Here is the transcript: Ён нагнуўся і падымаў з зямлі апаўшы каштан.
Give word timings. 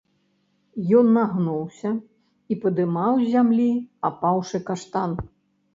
Ён 0.99 1.11
нагнуўся 1.17 1.91
і 2.55 2.59
падымаў 2.65 3.13
з 3.27 3.29
зямлі 3.37 3.71
апаўшы 4.13 4.57
каштан. 4.73 5.11